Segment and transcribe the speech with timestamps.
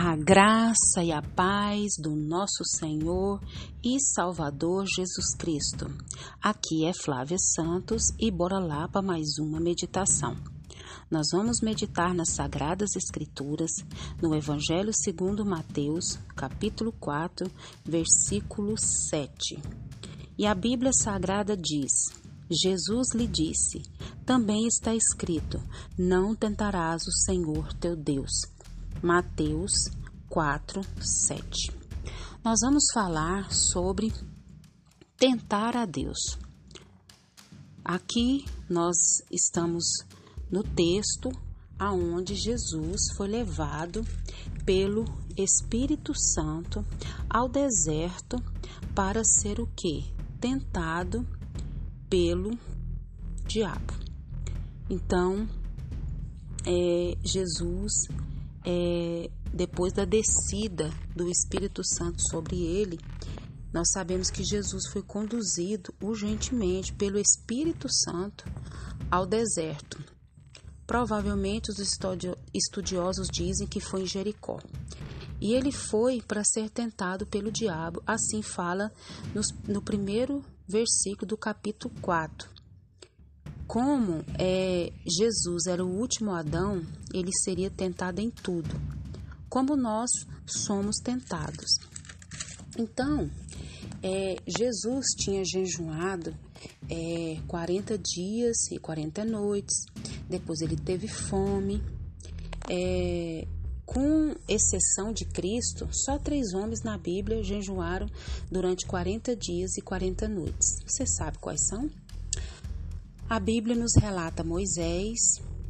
[0.00, 3.42] A graça e a paz do nosso Senhor
[3.82, 5.90] e Salvador Jesus Cristo.
[6.40, 10.36] Aqui é Flávia Santos e bora lá para mais uma meditação.
[11.10, 13.72] Nós vamos meditar nas Sagradas Escrituras,
[14.22, 17.50] no Evangelho segundo Mateus, capítulo 4,
[17.84, 19.60] versículo 7.
[20.38, 21.90] E a Bíblia Sagrada diz:
[22.48, 23.82] Jesus lhe disse:
[24.24, 25.60] Também está escrito:
[25.98, 28.30] Não tentarás o Senhor teu Deus.
[29.02, 29.72] Mateus
[30.28, 31.72] 4, 7.
[32.44, 34.12] Nós vamos falar sobre
[35.16, 36.38] tentar a Deus.
[37.84, 38.96] Aqui nós
[39.30, 39.84] estamos
[40.50, 41.30] no texto
[41.78, 44.04] aonde Jesus foi levado
[44.64, 45.04] pelo
[45.36, 46.84] Espírito Santo
[47.30, 48.36] ao deserto
[48.94, 50.12] para ser o que?
[50.40, 51.24] Tentado
[52.10, 52.58] pelo
[53.46, 53.94] diabo.
[54.90, 55.48] Então,
[56.66, 58.08] é, Jesus
[58.64, 62.98] é, depois da descida do Espírito Santo sobre ele,
[63.72, 68.44] nós sabemos que Jesus foi conduzido urgentemente pelo Espírito Santo
[69.10, 70.02] ao deserto.
[70.86, 71.78] Provavelmente os
[72.54, 74.58] estudiosos dizem que foi em Jericó.
[75.40, 78.90] E ele foi para ser tentado pelo diabo, assim fala
[79.34, 82.57] no, no primeiro versículo do capítulo 4.
[83.68, 88.74] Como é, Jesus era o último Adão, ele seria tentado em tudo,
[89.46, 90.10] como nós
[90.46, 91.76] somos tentados.
[92.78, 93.30] Então,
[94.02, 96.34] é, Jesus tinha jejuado
[96.88, 99.84] é, 40 dias e 40 noites,
[100.30, 101.82] depois ele teve fome.
[102.70, 103.46] É,
[103.84, 108.06] com exceção de Cristo, só três homens na Bíblia jejuaram
[108.50, 110.78] durante 40 dias e 40 noites.
[110.86, 111.90] Você sabe quais são?
[113.30, 115.18] A Bíblia nos relata Moisés,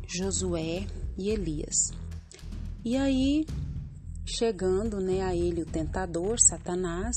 [0.06, 0.86] Josué
[1.18, 1.90] e Elias.
[2.84, 3.44] E aí,
[4.24, 7.16] chegando né, a ele o tentador, Satanás,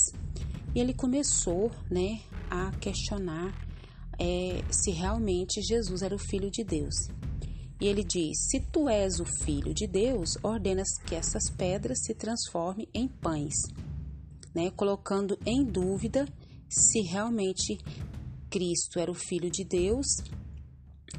[0.74, 3.54] ele começou né, a questionar
[4.20, 6.96] é, se realmente Jesus era o Filho de Deus.
[7.80, 12.16] E ele diz: Se tu és o Filho de Deus, ordenas que essas pedras se
[12.16, 13.54] transformem em pães,
[14.56, 16.28] né, colocando em dúvida
[16.68, 17.78] se realmente
[18.52, 20.06] Cristo era o Filho de Deus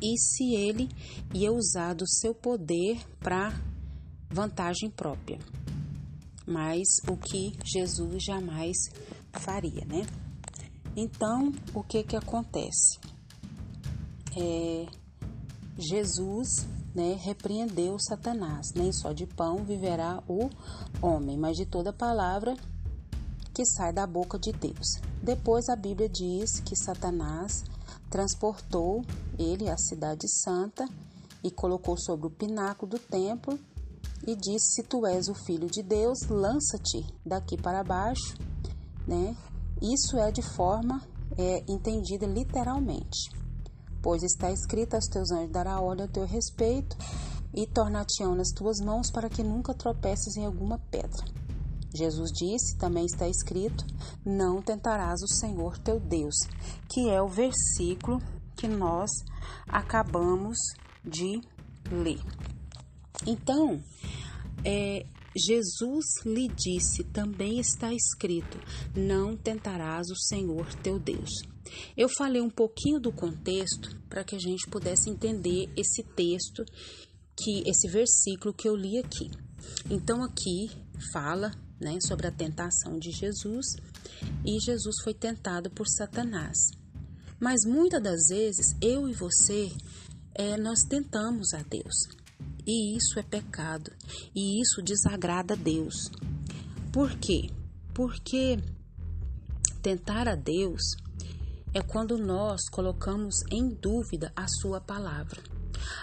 [0.00, 0.88] e se ele
[1.34, 3.58] ia usar do seu poder para
[4.30, 5.38] vantagem própria.
[6.46, 8.76] Mas o que Jesus jamais
[9.32, 10.06] faria, né?
[10.94, 12.98] Então, o que que acontece?
[14.36, 14.86] É,
[15.78, 18.72] Jesus né, repreendeu Satanás.
[18.74, 20.50] Nem só de pão viverá o
[21.00, 22.54] homem, mas de toda palavra
[23.54, 25.00] que sai da boca de Deus.
[25.22, 27.64] Depois a Bíblia diz que Satanás
[28.10, 29.02] transportou
[29.38, 30.88] ele à cidade santa
[31.42, 33.58] e colocou sobre o pináculo do templo
[34.26, 38.36] e disse: Se tu és o filho de Deus, lança-te daqui para baixo,
[39.06, 39.36] né?
[39.80, 41.02] Isso é de forma
[41.36, 43.30] é, entendida literalmente,
[44.00, 46.96] pois está escrito: Aos teus anjos dará ordem ao teu respeito
[47.54, 51.24] e tornar-te-ão nas tuas mãos para que nunca tropeces em alguma pedra.
[51.94, 53.84] Jesus disse, também está escrito:
[54.24, 56.34] Não tentarás o Senhor teu Deus,
[56.88, 58.20] que é o versículo
[58.56, 59.10] que nós
[59.68, 60.58] acabamos
[61.04, 61.40] de
[61.90, 62.20] ler.
[63.26, 63.82] Então,
[64.64, 68.58] é, Jesus lhe disse, também está escrito:
[68.96, 71.30] Não tentarás o Senhor teu Deus.
[71.96, 76.64] Eu falei um pouquinho do contexto para que a gente pudesse entender esse texto,
[77.36, 79.30] que esse versículo que eu li aqui.
[79.90, 80.70] Então aqui
[81.12, 81.50] fala
[81.82, 83.76] né, sobre a tentação de Jesus
[84.44, 86.56] e Jesus foi tentado por Satanás.
[87.40, 89.70] Mas muitas das vezes eu e você
[90.34, 91.94] é, nós tentamos a Deus
[92.66, 93.90] e isso é pecado
[94.34, 95.94] e isso desagrada a Deus.
[96.92, 97.50] Por quê?
[97.92, 98.58] Porque
[99.82, 100.82] tentar a Deus
[101.74, 105.42] é quando nós colocamos em dúvida a Sua palavra.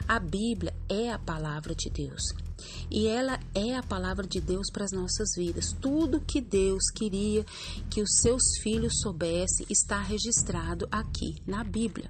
[0.07, 2.48] A Bíblia é a palavra de Deus.
[2.89, 5.73] E ela é a palavra de Deus para as nossas vidas.
[5.79, 7.45] Tudo que Deus queria
[7.89, 12.09] que os seus filhos soubessem está registrado aqui na Bíblia.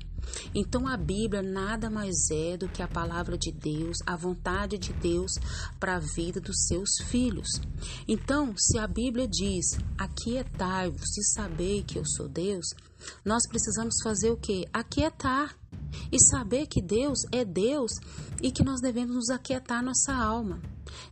[0.54, 4.94] Então a Bíblia nada mais é do que a palavra de Deus, a vontade de
[4.94, 5.32] Deus
[5.80, 7.48] para a vida dos seus filhos.
[8.08, 12.68] Então, se a Bíblia diz: "Aquietai-vos e sabei que eu sou Deus",
[13.24, 14.68] nós precisamos fazer o quê?
[14.74, 15.56] Aquietar
[16.12, 17.92] e saber que Deus é Deus
[18.42, 20.60] e que nós devemos nos aquietar nossa alma.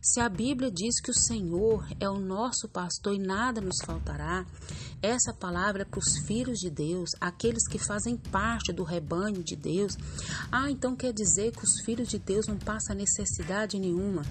[0.02, 4.44] Se a Bíblia diz que o Senhor é o nosso pastor e nada nos faltará,
[5.00, 9.54] essa palavra é para os filhos de Deus, aqueles que fazem parte do rebanho de
[9.54, 9.96] Deus.
[10.50, 14.22] Ah, então quer dizer que os filhos de Deus não passam necessidade nenhuma.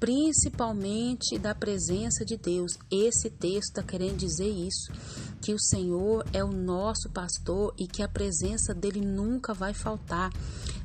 [0.00, 2.72] Principalmente da presença de Deus.
[2.90, 4.90] Esse texto está querendo dizer isso,
[5.42, 10.32] que o Senhor é o nosso pastor e que a presença dele nunca vai faltar.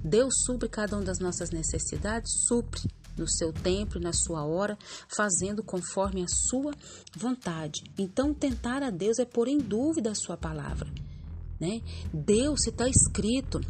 [0.04, 2.82] Deus supre cada uma das nossas necessidades, supre
[3.18, 4.78] no seu tempo e na sua hora,
[5.08, 6.74] fazendo conforme a sua
[7.16, 7.82] vontade.
[7.98, 10.92] Então, tentar a Deus é pôr em dúvida a sua palavra.
[11.58, 11.82] Né?
[12.14, 13.62] Deus, se está escrito,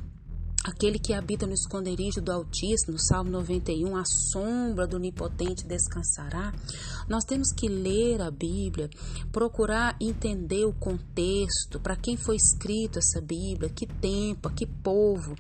[0.66, 6.52] Aquele que habita no esconderijo do Altíssimo, Salmo 91, a sombra do Onipotente descansará.
[7.08, 8.90] Nós temos que ler a Bíblia,
[9.32, 15.36] procurar entender o contexto, para quem foi escrito essa Bíblia, que tempo, que povo,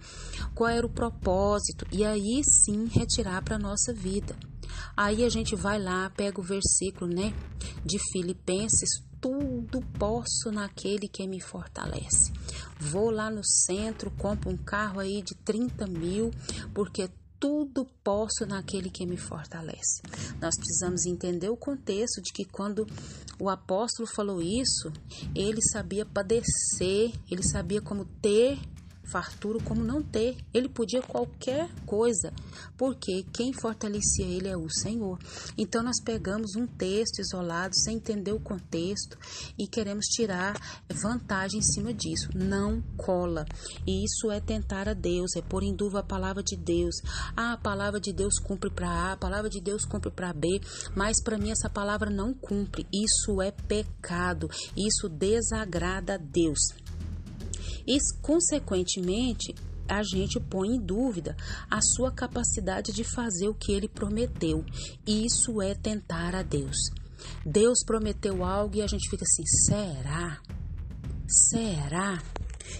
[0.53, 4.35] qual era o propósito, e aí sim retirar para a nossa vida.
[4.95, 7.33] Aí a gente vai lá, pega o versículo, né,
[7.83, 12.31] de Filipenses tudo posso naquele que me fortalece.
[12.79, 16.31] Vou lá no centro, compro um carro aí de 30 mil,
[16.73, 20.01] porque tudo posso naquele que me fortalece.
[20.41, 22.87] Nós precisamos entender o contexto de que quando
[23.39, 24.91] o apóstolo falou isso,
[25.35, 28.57] ele sabia padecer, ele sabia como ter
[29.05, 30.37] fartura como não ter.
[30.53, 32.33] Ele podia qualquer coisa,
[32.77, 35.17] porque quem fortalecia ele é o Senhor.
[35.57, 39.17] Então nós pegamos um texto isolado sem entender o contexto
[39.57, 40.55] e queremos tirar
[40.89, 42.29] vantagem em cima disso.
[42.33, 43.45] Não cola.
[43.85, 46.95] E isso é tentar a Deus, é pôr em dúvida a palavra de Deus.
[47.35, 50.61] Ah, a palavra de Deus cumpre para A, a palavra de Deus cumpre para B,
[50.95, 52.87] mas para mim essa palavra não cumpre.
[52.93, 54.49] Isso é pecado.
[54.75, 56.59] Isso desagrada a Deus.
[57.87, 59.53] E, consequentemente,
[59.87, 61.35] a gente põe em dúvida
[61.69, 64.65] a sua capacidade de fazer o que ele prometeu.
[65.05, 66.77] Isso é tentar a Deus.
[67.45, 70.41] Deus prometeu algo e a gente fica assim: será?
[71.27, 72.21] Será?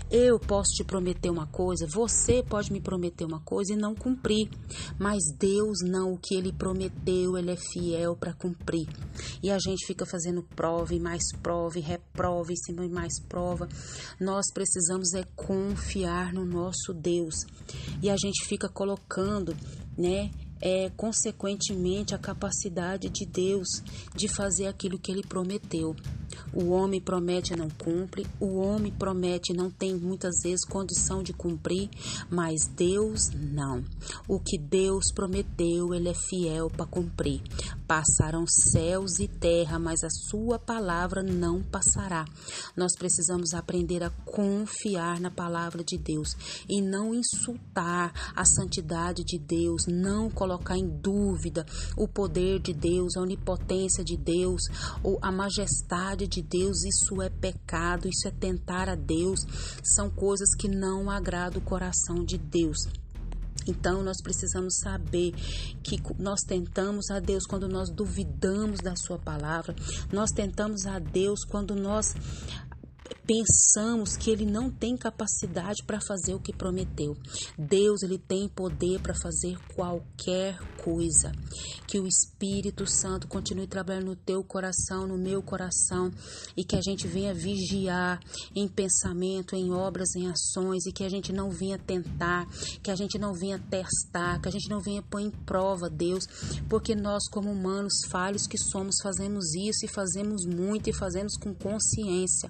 [0.10, 4.50] Eu posso te prometer uma coisa, você pode me prometer uma coisa e não cumprir,
[5.00, 8.88] mas Deus não, o que ele prometeu, ele é fiel para cumprir.
[9.42, 13.20] E a gente fica fazendo prova e mais prova e reprova e cima e mais
[13.20, 13.68] prova.
[14.20, 17.36] Nós precisamos é confiar no nosso Deus.
[18.02, 19.56] E a gente fica colocando,
[19.98, 20.32] né,
[20.62, 23.68] é, consequentemente, a capacidade de Deus
[24.16, 25.96] de fazer aquilo que ele prometeu.
[26.54, 31.22] O homem promete e não cumpre, o homem promete e não tem muitas vezes condição
[31.22, 31.90] de cumprir,
[32.30, 33.84] mas Deus não.
[34.28, 37.42] O que Deus prometeu, ele é fiel para cumprir.
[37.88, 42.26] Passarão céus e terra, mas a sua palavra não passará.
[42.76, 46.30] Nós precisamos aprender a confiar na palavra de Deus
[46.68, 51.66] e não insultar a santidade de Deus, não colocar em dúvida
[51.98, 54.62] o poder de Deus, a onipotência de Deus
[55.04, 56.84] ou a majestade de Deus.
[56.84, 59.40] Isso é pecado, isso é tentar a Deus,
[59.84, 62.78] são coisas que não agradam o coração de Deus.
[63.68, 65.32] Então nós precisamos saber
[65.82, 69.76] que nós tentamos a Deus quando nós duvidamos da sua palavra.
[70.12, 72.14] Nós tentamos a Deus quando nós
[73.26, 77.18] pensamos que ele não tem capacidade para fazer o que prometeu.
[77.58, 81.32] Deus, ele tem poder para fazer qualquer coisa.
[81.88, 86.12] Que o Espírito Santo continue trabalhando no teu coração, no meu coração,
[86.56, 88.20] e que a gente venha vigiar
[88.56, 92.48] em pensamento, em obras, em ações, e que a gente não venha tentar,
[92.84, 96.26] que a gente não venha testar, que a gente não venha pôr em prova, Deus,
[96.70, 101.54] porque nós, como humanos falhos que somos, fazemos isso e fazemos muito e fazemos com
[101.54, 102.50] consciência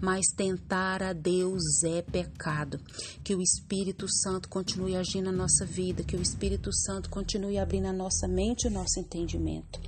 [0.00, 2.80] mas tentar a Deus é pecado.
[3.22, 7.86] Que o Espírito Santo continue agindo na nossa vida, que o Espírito Santo continue abrindo
[7.86, 9.80] a nossa mente e o nosso entendimento.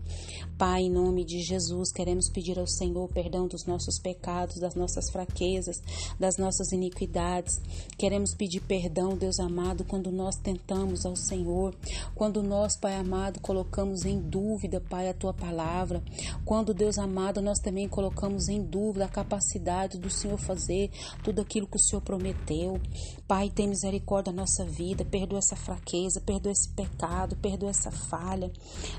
[0.60, 5.10] Pai, em nome de Jesus, queremos pedir ao Senhor perdão dos nossos pecados, das nossas
[5.10, 5.80] fraquezas,
[6.18, 7.58] das nossas iniquidades.
[7.96, 11.74] Queremos pedir perdão, Deus amado, quando nós tentamos ao Senhor,
[12.14, 16.02] quando nós, Pai amado, colocamos em dúvida, Pai, a tua palavra.
[16.44, 20.90] Quando, Deus amado, nós também colocamos em dúvida a capacidade do Senhor fazer
[21.22, 22.80] tudo aquilo que o Senhor prometeu.
[23.26, 28.50] Pai, tem misericórdia da nossa vida, perdoa essa fraqueza, perdoa esse pecado, perdoa essa falha.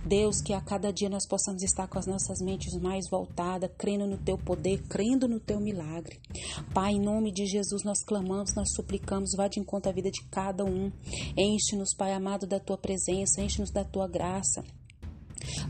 [0.05, 4.07] Deus, que a cada dia nós possamos estar com as nossas mentes mais voltadas, crendo
[4.07, 6.19] no teu poder, crendo no teu milagre.
[6.73, 10.23] Pai, em nome de Jesus, nós clamamos, nós suplicamos, vá de encontro à vida de
[10.29, 10.91] cada um.
[11.37, 14.63] Enche-nos, Pai amado, da tua presença, enche-nos da tua graça.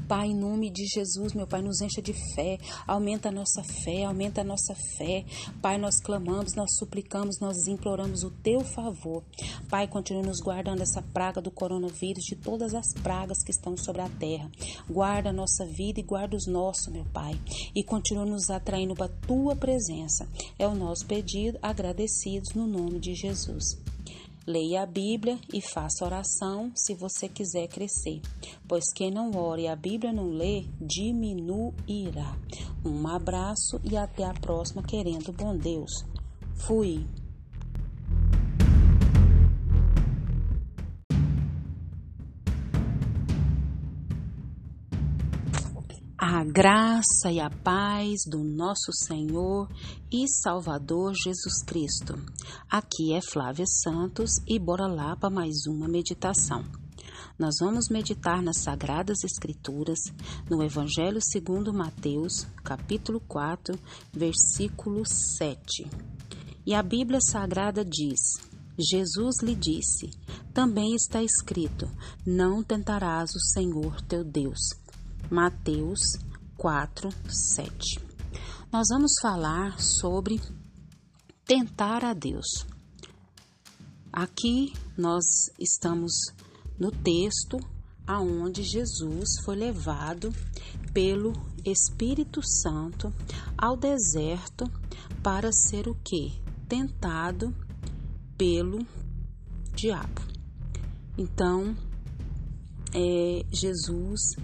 [0.07, 4.03] Pai, em nome de Jesus, meu Pai, nos encha de fé, aumenta a nossa fé,
[4.03, 5.25] aumenta a nossa fé.
[5.61, 9.23] Pai, nós clamamos, nós suplicamos, nós imploramos o teu favor.
[9.69, 14.01] Pai, continue nos guardando essa praga do coronavírus, de todas as pragas que estão sobre
[14.01, 14.49] a terra.
[14.89, 17.39] Guarda a nossa vida e guarda os nossos, meu Pai.
[17.75, 20.27] E continue nos atraindo para a tua presença.
[20.57, 23.90] É o nosso pedido, agradecidos no nome de Jesus.
[24.47, 28.21] Leia a Bíblia e faça oração se você quiser crescer,
[28.67, 32.35] pois quem não ora e a Bíblia não lê, diminuirá.
[32.83, 35.91] Um abraço e até a próxima, querendo bom Deus.
[36.65, 37.05] Fui.
[46.23, 49.67] A graça e a paz do nosso Senhor
[50.11, 52.13] e Salvador Jesus Cristo.
[52.69, 56.63] Aqui é Flávia Santos e bora lá para mais uma meditação.
[57.39, 59.97] Nós vamos meditar nas Sagradas Escrituras,
[60.47, 63.73] no Evangelho segundo Mateus, capítulo 4,
[64.13, 65.89] versículo 7.
[66.67, 68.19] E a Bíblia Sagrada diz:
[68.77, 70.11] Jesus lhe disse:
[70.53, 71.89] Também está escrito:
[72.23, 74.80] Não tentarás o Senhor teu Deus.
[75.29, 75.99] Mateus
[76.57, 77.09] 4,
[77.53, 77.99] 7.
[78.71, 80.41] Nós vamos falar sobre
[81.45, 82.65] tentar a Deus.
[84.11, 85.23] Aqui nós
[85.59, 86.11] estamos
[86.79, 87.59] no texto
[88.05, 90.33] aonde Jesus foi levado
[90.93, 91.33] pelo
[91.65, 93.13] Espírito Santo
[93.57, 94.65] ao deserto
[95.23, 96.41] para ser o que?
[96.67, 97.55] Tentado
[98.37, 98.85] pelo
[99.75, 100.21] diabo.
[101.17, 101.75] Então,
[102.93, 104.35] é, Jesus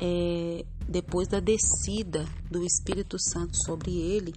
[0.00, 4.34] é, depois da descida do Espírito Santo sobre ele,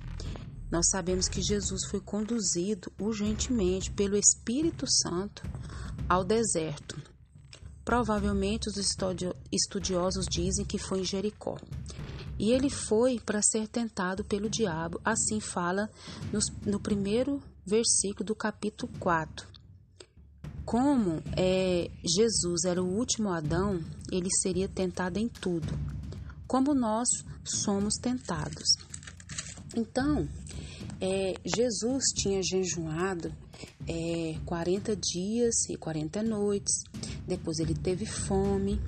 [0.71, 5.43] nós sabemos que Jesus foi conduzido urgentemente pelo Espírito Santo
[6.07, 7.01] ao deserto.
[7.83, 8.77] Provavelmente os
[9.51, 11.57] estudiosos dizem que foi em Jericó.
[12.39, 15.89] E ele foi para ser tentado pelo diabo, assim fala
[16.31, 19.50] no, no primeiro versículo do capítulo 4.
[20.65, 23.79] Como é, Jesus era o último Adão,
[24.11, 25.67] ele seria tentado em tudo,
[26.47, 27.07] como nós
[27.43, 28.75] somos tentados.
[29.75, 30.27] Então,
[30.99, 33.33] é, Jesus tinha jejuado
[33.87, 36.83] é, 40 dias e 40 noites,
[37.27, 38.79] depois ele teve fome.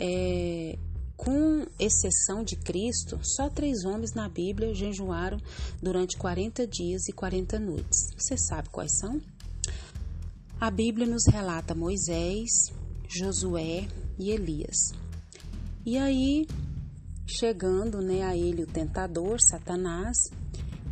[0.00, 0.78] É,
[1.16, 5.38] com exceção de Cristo, só três homens na Bíblia jejuaram
[5.80, 8.08] durante 40 dias e 40 noites.
[8.18, 9.20] Você sabe quais são?
[10.60, 12.50] A Bíblia nos relata Moisés,
[13.08, 13.86] Josué
[14.18, 14.92] e Elias.
[15.84, 16.46] E aí,
[17.26, 20.16] chegando né, a ele o tentador, Satanás,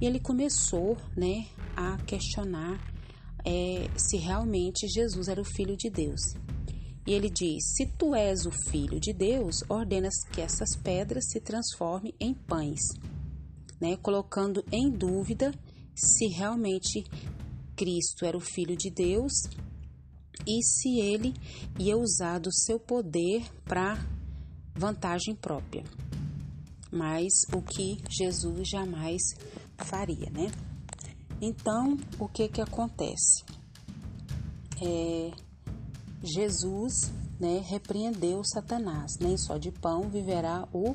[0.00, 2.92] ele começou né, a questionar
[3.44, 6.20] é, se realmente Jesus era o Filho de Deus.
[7.06, 11.40] E ele diz: Se tu és o Filho de Deus, ordenas que essas pedras se
[11.40, 12.80] transformem em pães,
[13.80, 15.52] né, colocando em dúvida
[15.94, 17.04] se realmente
[17.82, 19.32] Cristo era o Filho de Deus
[20.46, 21.34] e se ele
[21.80, 23.98] ia usar do seu poder para
[24.72, 25.82] vantagem própria.
[26.92, 29.20] Mas o que Jesus jamais
[29.78, 30.52] faria, né?
[31.40, 33.44] Então, o que que acontece?
[34.80, 35.32] É,
[36.22, 37.10] Jesus
[37.40, 39.18] né, repreendeu Satanás.
[39.20, 40.94] Nem só de pão viverá o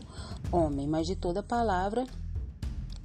[0.53, 2.05] homem, mas de toda palavra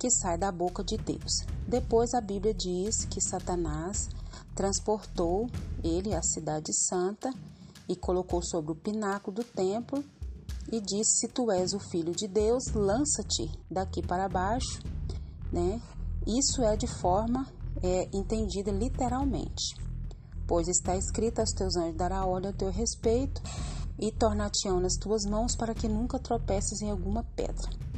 [0.02, 1.46] que sai da boca de Deus.
[1.64, 4.08] Depois a Bíblia diz que Satanás
[4.52, 5.48] transportou
[5.80, 7.32] ele à cidade santa
[7.88, 10.02] e colocou sobre o pináculo do templo
[10.72, 14.80] e disse: Se tu és o filho de Deus, lança-te daqui para baixo,
[15.52, 15.80] né?
[16.26, 17.46] Isso é de forma
[17.80, 19.76] é, entendida literalmente,
[20.48, 23.40] pois está escrito: Aos teus anjos dará ordem a teu respeito
[24.00, 27.91] e tornar-te-ão nas tuas mãos para que nunca tropeces em alguma pedra.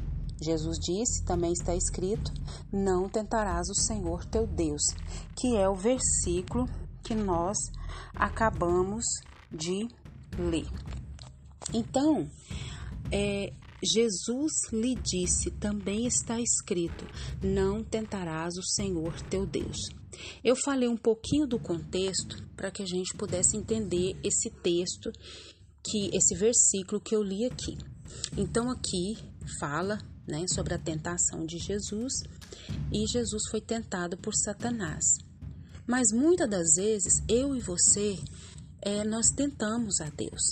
[0.45, 2.33] Jesus disse, também está escrito:
[2.73, 4.83] Não tentarás o Senhor teu Deus,
[5.37, 6.69] que é o versículo
[7.03, 7.57] que nós
[8.15, 9.05] acabamos
[9.51, 9.89] de
[10.39, 10.69] ler.
[11.73, 12.29] Então,
[13.11, 17.07] é, Jesus lhe disse, também está escrito:
[17.43, 19.77] Não tentarás o Senhor teu Deus.
[20.43, 25.11] Eu falei um pouquinho do contexto para que a gente pudesse entender esse texto,
[25.83, 27.77] que esse versículo que eu li aqui.
[28.37, 29.17] Então aqui
[29.59, 32.23] fala né, sobre a tentação de Jesus
[32.93, 35.05] e Jesus foi tentado por Satanás.
[35.87, 38.19] Mas muitas das vezes eu e você
[38.81, 40.43] é, nós tentamos a Deus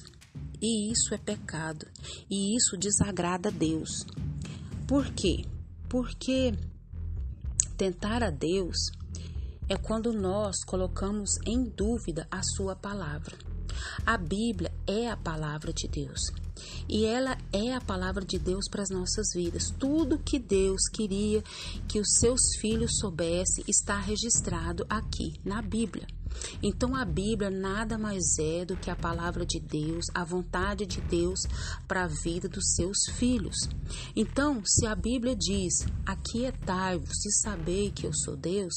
[0.60, 1.86] e isso é pecado
[2.30, 4.06] e isso desagrada a Deus.
[4.86, 5.44] Por quê?
[5.88, 6.52] Porque
[7.76, 8.76] tentar a Deus
[9.68, 13.36] é quando nós colocamos em dúvida a Sua palavra.
[14.04, 16.41] A Bíblia é a palavra de Deus.
[16.88, 19.70] E ela é a palavra de Deus para as nossas vidas.
[19.78, 21.42] Tudo que Deus queria
[21.88, 26.06] que os seus filhos soubessem está registrado aqui na Bíblia.
[26.62, 31.00] Então a Bíblia nada mais é do que a palavra de Deus, a vontade de
[31.00, 31.40] Deus
[31.86, 33.56] para a vida dos seus filhos.
[34.14, 38.74] Então, se a Bíblia diz: "Aquietai-vos e sabei que eu sou Deus",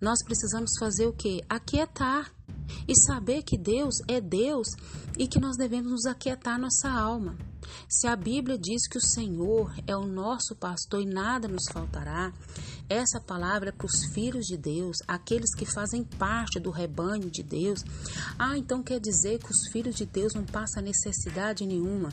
[0.00, 1.42] nós precisamos fazer o quê?
[1.48, 2.32] Aquietar
[2.86, 4.68] e saber que Deus é Deus
[5.18, 7.36] e que nós devemos nos aquietar nossa alma.
[7.88, 12.32] Se a Bíblia diz que o Senhor é o nosso pastor e nada nos faltará,
[12.88, 17.42] essa palavra é para os filhos de Deus, aqueles que fazem parte do rebanho de
[17.42, 17.84] Deus.
[18.38, 22.10] Ah, então quer dizer que os filhos de Deus não passam necessidade nenhuma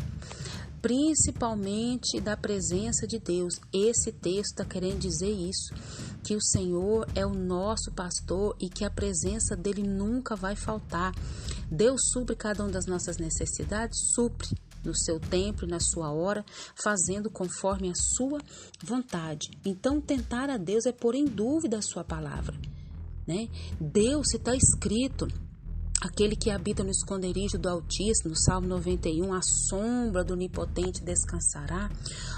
[0.82, 3.60] principalmente da presença de Deus.
[3.74, 5.74] Esse texto está querendo dizer isso,
[6.28, 11.16] que o Senhor é o nosso pastor e que a presença dele nunca vai faltar.
[11.72, 14.50] Deus supre cada uma das nossas necessidades, supre
[14.84, 16.44] no seu tempo e na sua hora,
[16.76, 18.42] fazendo conforme a sua
[18.84, 19.52] vontade.
[19.66, 22.60] Então, tentar a Deus é pôr em dúvida a sua palavra.
[23.26, 23.48] Né?
[23.80, 25.30] Deus, se está escrito
[26.00, 31.90] Aquele que habita no esconderijo do Altíssimo, Salmo 91, a sombra do Onipotente descansará.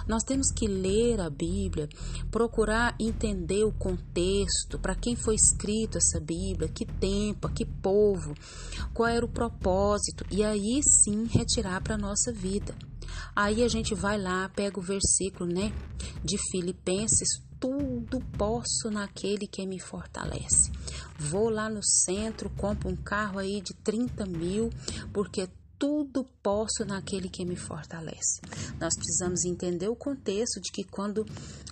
[0.08, 1.90] Nós temos que ler a Bíblia,
[2.32, 8.34] procurar entender o contexto, para quem foi escrito essa Bíblia, que tempo, que povo,
[8.94, 12.74] qual era o propósito, e aí sim retirar para a nossa vida.
[13.36, 15.74] Aí a gente vai lá, pega o versículo, né,
[16.24, 17.28] de Filipenses
[17.60, 20.72] tudo posso naquele que me fortalece.
[21.20, 24.70] Vou lá no centro, compro um carro aí de 30 mil,
[25.14, 28.42] porque tudo posso naquele que me fortalece.
[28.80, 31.26] Nós precisamos entender o contexto de que quando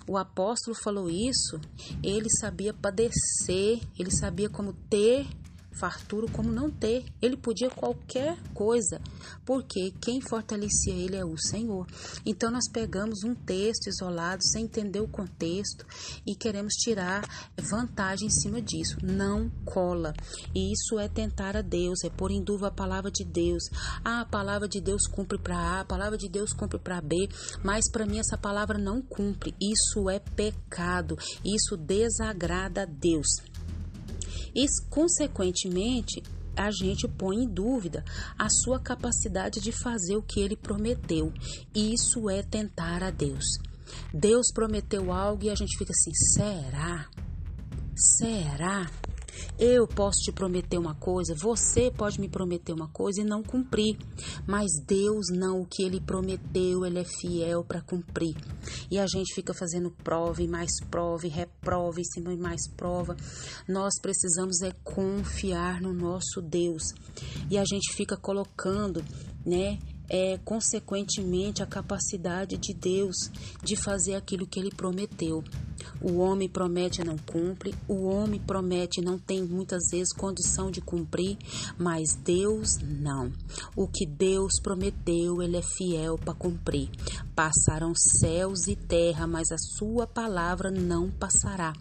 [0.06, 1.60] o apóstolo falou isso,
[2.02, 5.26] ele sabia padecer, ele sabia como ter
[5.72, 7.04] fartura como não ter.
[7.20, 9.00] Ele podia qualquer coisa,
[9.44, 11.86] porque quem fortalecia ele é o Senhor.
[12.24, 15.86] Então nós pegamos um texto isolado sem entender o contexto
[16.26, 17.22] e queremos tirar
[17.70, 18.96] vantagem em cima disso.
[19.02, 20.12] Não cola.
[20.54, 23.64] E isso é tentar a Deus, é pôr em dúvida a palavra de Deus.
[24.04, 27.28] Ah, a palavra de Deus cumpre para A, a palavra de Deus cumpre para B,
[27.62, 29.54] mas para mim essa palavra não cumpre.
[29.60, 31.16] Isso é pecado.
[31.44, 33.28] Isso desagrada a Deus.
[34.58, 36.20] E, consequentemente,
[36.56, 38.04] a gente põe em dúvida
[38.36, 41.32] a sua capacidade de fazer o que ele prometeu.
[41.72, 43.44] Isso é tentar a Deus.
[44.12, 47.08] Deus prometeu algo e a gente fica assim: será?
[47.94, 48.90] Será?
[49.58, 53.96] Eu posso te prometer uma coisa, você pode me prometer uma coisa e não cumprir,
[54.46, 58.36] mas Deus não, o que ele prometeu, ele é fiel para cumprir.
[58.90, 62.68] E a gente fica fazendo prova e mais prova e reprova e cima e mais
[62.76, 63.16] prova.
[63.68, 66.82] Nós precisamos é confiar no nosso Deus.
[67.50, 69.04] E a gente fica colocando,
[69.44, 73.16] né, é, consequentemente, a capacidade de Deus
[73.62, 75.42] de fazer aquilo que ele prometeu.
[76.00, 80.70] O homem promete e não cumpre, o homem promete e não tem muitas vezes condição
[80.70, 81.36] de cumprir,
[81.78, 83.32] mas Deus não.
[83.76, 86.88] O que Deus prometeu, ele é fiel para cumprir.
[87.34, 91.72] Passarão céus e terra, mas a sua palavra não passará.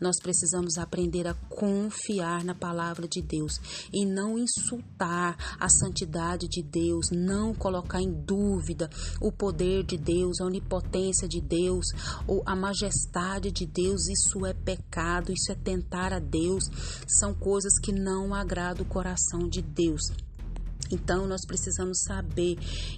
[0.00, 3.60] Nós precisamos aprender a confiar na palavra de Deus
[3.92, 10.40] e não insultar a santidade de Deus, não colocar em dúvida o poder de Deus,
[10.40, 11.86] a onipotência de Deus,
[12.26, 16.64] ou a majestade de Deus, isso é pecado, isso é tentar a Deus,
[17.06, 20.02] são coisas que não agradam o coração de Deus.
[20.90, 22.56] Então, nós precisamos saber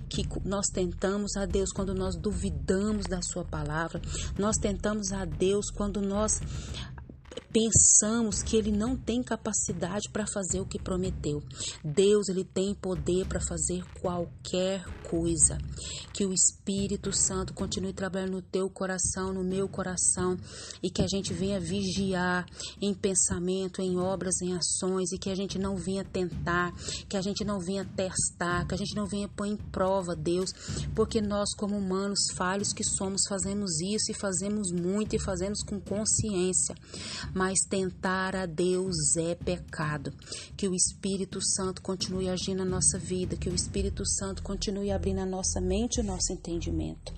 [0.09, 4.01] que nós tentamos a Deus quando nós duvidamos da Sua palavra,
[4.39, 6.41] nós tentamos a Deus quando nós
[7.53, 11.43] pensamos que ele não tem capacidade para fazer o que prometeu.
[11.85, 15.59] Deus, ele tem poder para fazer qualquer coisa.
[16.13, 20.37] Que o Espírito Santo continue trabalhando no teu coração, no meu coração,
[20.83, 22.47] e que a gente venha vigiar
[22.81, 26.73] em pensamento, em obras, em ações, e que a gente não venha tentar,
[27.09, 30.51] que a gente não venha testar, que a gente não venha pôr em prova, Deus,
[30.95, 35.81] porque nós, como humanos falhos que somos, fazemos isso e fazemos muito e fazemos com
[35.81, 36.75] consciência
[37.37, 40.11] mas tentar a Deus é pecado.
[40.57, 45.19] Que o Espírito Santo continue agindo na nossa vida, que o Espírito Santo continue abrindo
[45.19, 47.13] a nossa mente e o nosso entendimento.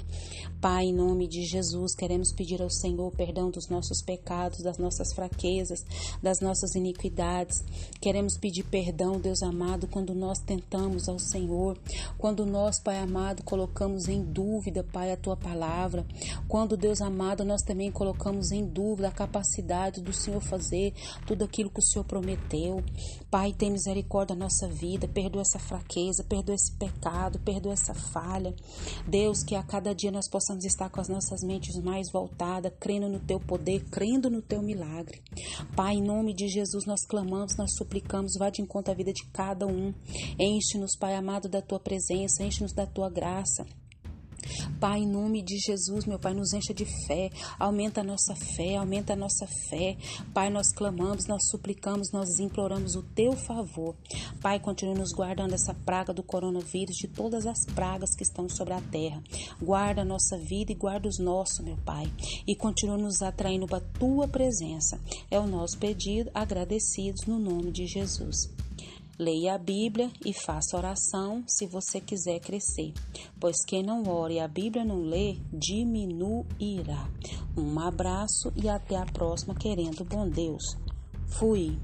[0.61, 5.14] Pai, em nome de Jesus, queremos pedir ao Senhor perdão dos nossos pecados, das nossas
[5.14, 5.85] fraquezas,
[6.20, 7.62] das nossas iniquidades.
[8.00, 11.78] Queremos pedir perdão, Deus amado, quando nós tentamos ao Senhor,
[12.18, 16.04] quando nós, Pai amado, colocamos em dúvida, Pai, a tua palavra.
[16.48, 20.92] Quando, Deus amado, nós também colocamos em dúvida a capacidade do Senhor fazer
[21.27, 22.83] tudo aquilo que o Senhor prometeu.
[23.31, 28.55] Pai, tem misericórdia da nossa vida, perdoa essa fraqueza, perdoa esse pecado, perdoa essa falha.
[29.07, 33.09] Deus, que a cada dia nós possamos estar com as nossas mentes mais voltadas, crendo
[33.09, 35.23] no teu poder, crendo no teu milagre.
[35.77, 39.25] Pai, em nome de Jesus, nós clamamos, nós suplicamos, vá de encontro à vida de
[39.31, 39.92] cada um.
[40.38, 43.66] Enche-nos, Pai amado, da tua presença, enche-nos da tua graça.
[44.80, 48.76] Pai, em nome de Jesus, meu Pai, nos encha de fé, aumenta a nossa fé,
[48.76, 49.96] aumenta a nossa fé.
[50.32, 53.96] Pai, nós clamamos, nós suplicamos, nós imploramos o teu favor.
[54.40, 58.74] Pai, continue nos guardando essa praga do coronavírus, de todas as pragas que estão sobre
[58.74, 59.22] a terra.
[59.61, 62.11] Guarda a nossa vida e guarda os nossos, meu Pai,
[62.46, 65.00] e continue nos atraindo para a tua presença.
[65.30, 68.58] É o nosso pedido, agradecidos no nome de Jesus.
[69.18, 72.92] Leia a Bíblia e faça oração se você quiser crescer,
[73.40, 77.11] pois quem não ora e a Bíblia não lê, diminuirá.
[77.57, 80.76] Um abraço e até a próxima, querendo bom Deus.
[81.26, 81.76] Fui.